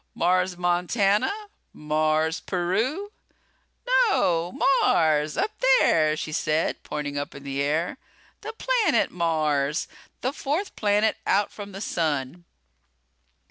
"Mars, 0.15 0.57
Montana? 0.57 1.31
Mars, 1.73 2.39
Peru?" 2.39 3.11
"No, 4.07 4.51
Mars! 4.51 5.37
Up 5.37 5.51
there," 5.79 6.17
she 6.17 6.31
said, 6.31 6.81
pointing 6.81 7.19
up 7.19 7.35
in 7.35 7.43
the 7.43 7.61
air. 7.61 7.99
"The 8.41 8.51
planet 8.53 9.11
Mars. 9.11 9.87
The 10.21 10.33
fourth 10.33 10.75
planet 10.75 11.17
out 11.27 11.51
from 11.51 11.71
the 11.71 11.81
sun." 11.81 12.45